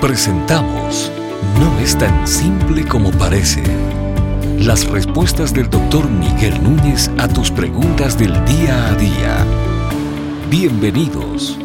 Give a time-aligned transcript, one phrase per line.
[0.00, 1.10] Presentamos
[1.58, 3.62] No es tan simple como parece.
[4.58, 9.46] Las respuestas del doctor Miguel Núñez a tus preguntas del día a día.
[10.50, 11.58] Bienvenidos.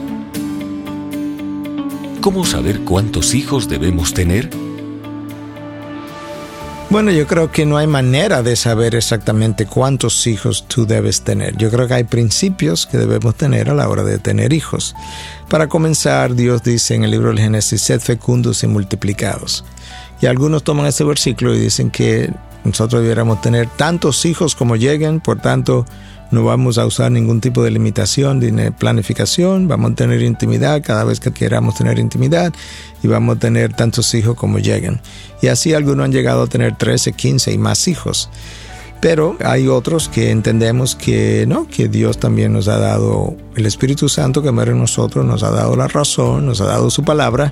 [2.21, 4.49] ¿Cómo saber cuántos hijos debemos tener?
[6.91, 11.55] Bueno, yo creo que no hay manera de saber exactamente cuántos hijos tú debes tener.
[11.55, 14.93] Yo creo que hay principios que debemos tener a la hora de tener hijos.
[15.47, 19.63] Para comenzar, Dios dice en el libro del Génesis, sed fecundos y multiplicados.
[20.19, 22.29] Y algunos toman ese versículo y dicen que
[22.63, 25.85] nosotros debiéramos tener tantos hijos como lleguen, por tanto,
[26.31, 31.03] no vamos a usar ningún tipo de limitación de planificación, vamos a tener intimidad cada
[31.03, 32.53] vez que queramos tener intimidad
[33.03, 35.01] y vamos a tener tantos hijos como lleguen.
[35.41, 38.29] Y así algunos han llegado a tener 13, 15 y más hijos.
[39.01, 44.07] Pero hay otros que entendemos que no, que Dios también nos ha dado el Espíritu
[44.07, 47.51] Santo que muere en nosotros, nos ha dado la razón, nos ha dado su palabra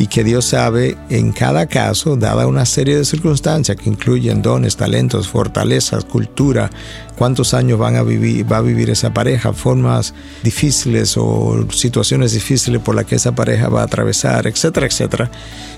[0.00, 4.74] y que Dios sabe en cada caso, dada una serie de circunstancias que incluyen dones,
[4.74, 6.70] talentos, fortalezas, cultura,
[7.18, 12.80] cuántos años van a vivir, va a vivir esa pareja, formas difíciles o situaciones difíciles
[12.80, 15.30] por las que esa pareja va a atravesar, etcétera, etcétera.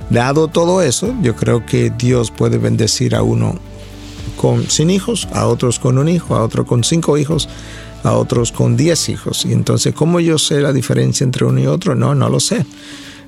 [0.08, 3.58] Dado todo eso, yo creo que Dios puede bendecir a uno
[4.36, 7.48] con sin hijos, a otros con un hijo, a otro con cinco hijos,
[8.04, 9.44] a otros con diez hijos.
[9.44, 11.96] Y entonces, ¿cómo yo sé la diferencia entre uno y otro?
[11.96, 12.64] No, no lo sé.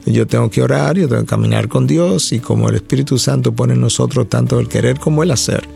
[0.07, 3.53] Yo tengo que orar, yo tengo que caminar con Dios y como el Espíritu Santo
[3.53, 5.67] pone en nosotros tanto el querer como el hacer.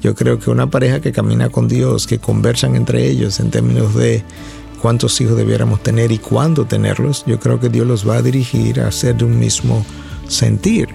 [0.00, 3.94] Yo creo que una pareja que camina con Dios, que conversan entre ellos en términos
[3.94, 4.22] de
[4.80, 8.80] cuántos hijos debiéramos tener y cuándo tenerlos, yo creo que Dios los va a dirigir
[8.80, 9.84] a hacer de un mismo
[10.28, 10.88] sentir.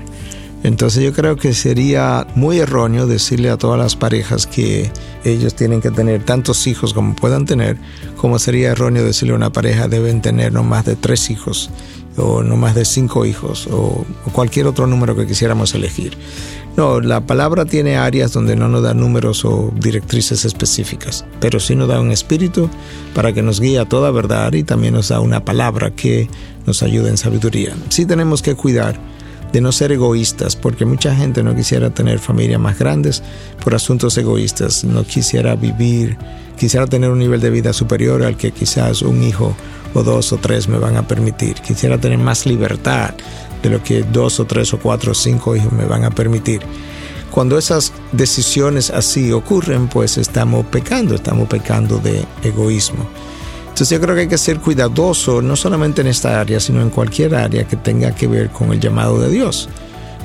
[0.63, 4.89] Entonces yo creo que sería muy erróneo decirle a todas las parejas que
[5.25, 7.77] ellos tienen que tener tantos hijos como puedan tener,
[8.15, 11.69] como sería erróneo decirle a una pareja deben tener no más de tres hijos
[12.17, 16.17] o no más de cinco hijos o, cualquier otro número que quisiéramos elegir.
[16.75, 21.75] No, la palabra tiene áreas donde no nos da números o directrices específicas, pero sí
[21.75, 22.69] nos da un espíritu
[23.13, 26.27] para que nos guíe a toda verdad y también nos da una palabra que
[26.65, 27.75] nos ayuda en sabiduría.
[27.89, 28.99] Sí tenemos que cuidar
[29.53, 33.21] de no ser egoístas, porque mucha gente no quisiera tener familias más grandes
[33.63, 36.17] por asuntos egoístas, no quisiera vivir,
[36.57, 39.55] quisiera tener un nivel de vida superior al que quizás un hijo
[39.93, 41.55] o dos o tres me van a permitir.
[41.55, 43.13] Quisiera tener más libertad
[43.61, 46.61] de lo que dos o tres o cuatro o cinco hijos me van a permitir.
[47.31, 53.07] Cuando esas decisiones así ocurren, pues estamos pecando, estamos pecando de egoísmo.
[53.63, 56.91] Entonces yo creo que hay que ser cuidadoso, no solamente en esta área, sino en
[56.91, 59.67] cualquier área que tenga que ver con el llamado de Dios,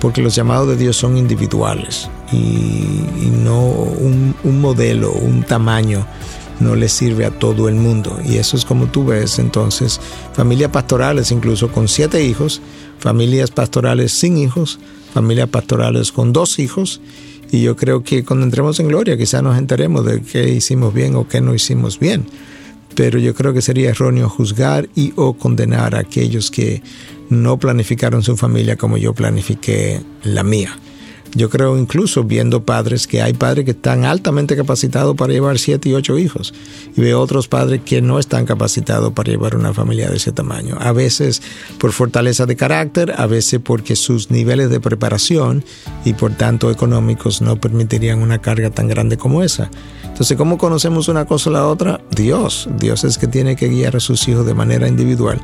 [0.00, 3.06] porque los llamados de Dios son individuales y,
[3.42, 6.06] no un, un modelo, un tamaño
[6.60, 8.18] no le sirve a todo el mundo.
[8.24, 10.00] Y eso es como tú ves entonces
[10.32, 12.60] familias pastorales incluso con siete hijos,
[12.98, 14.78] familias pastorales sin hijos,
[15.12, 17.00] familias pastorales con dos hijos.
[17.50, 21.14] Y yo creo que cuando entremos en gloria quizás nos enteremos de qué hicimos bien
[21.16, 22.26] o qué no hicimos bien.
[22.94, 26.82] Pero yo creo que sería erróneo juzgar y o condenar a aquellos que
[27.30, 30.76] no planificaron su familia como yo planifiqué la mía.
[31.34, 35.90] Yo creo incluso viendo padres que hay padres que están altamente capacitados para llevar siete
[35.90, 36.54] y ocho hijos
[36.96, 40.76] y veo otros padres que no están capacitados para llevar una familia de ese tamaño.
[40.80, 41.42] A veces
[41.78, 45.64] por fortaleza de carácter, a veces porque sus niveles de preparación
[46.04, 49.70] y por tanto económicos no permitirían una carga tan grande como esa.
[50.04, 52.00] Entonces, ¿cómo conocemos una cosa o la otra?
[52.10, 52.68] Dios.
[52.78, 55.40] Dios es que tiene que guiar a sus hijos de manera individual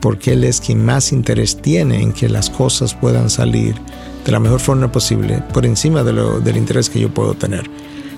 [0.00, 3.74] porque Él es quien más interés tiene en que las cosas puedan salir
[4.26, 7.70] de la mejor forma posible, por encima de lo, del interés que yo puedo tener.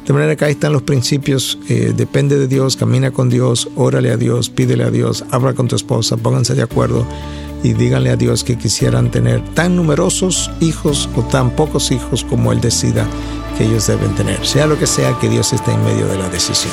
[0.07, 4.11] De manera que ahí están los principios, eh, depende de Dios, camina con Dios, órale
[4.11, 7.07] a Dios, pídele a Dios, habla con tu esposa, pónganse de acuerdo
[7.63, 12.53] y díganle a Dios que quisieran tener tan numerosos hijos o tan pocos hijos como
[12.53, 13.07] Él decida
[13.59, 14.47] que ellos deben tener.
[14.47, 16.73] Sea lo que sea, que Dios esté en medio de la decisión.